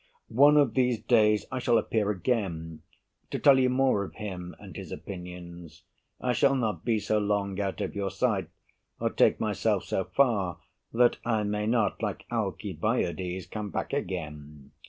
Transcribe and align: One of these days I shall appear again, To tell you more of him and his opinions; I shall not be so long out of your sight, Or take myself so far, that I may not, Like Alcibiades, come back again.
One 0.29 0.57
of 0.57 0.73
these 0.73 0.99
days 0.99 1.45
I 1.51 1.59
shall 1.59 1.77
appear 1.77 2.09
again, 2.09 2.81
To 3.29 3.37
tell 3.37 3.59
you 3.59 3.69
more 3.69 4.03
of 4.03 4.15
him 4.15 4.55
and 4.57 4.75
his 4.75 4.91
opinions; 4.91 5.83
I 6.19 6.33
shall 6.33 6.55
not 6.55 6.83
be 6.83 6.97
so 6.97 7.19
long 7.19 7.59
out 7.59 7.81
of 7.81 7.93
your 7.95 8.09
sight, 8.09 8.49
Or 8.99 9.11
take 9.11 9.39
myself 9.39 9.83
so 9.83 10.05
far, 10.05 10.57
that 10.91 11.17
I 11.23 11.43
may 11.43 11.67
not, 11.67 12.01
Like 12.01 12.25
Alcibiades, 12.31 13.45
come 13.45 13.69
back 13.69 13.93
again. 13.93 14.71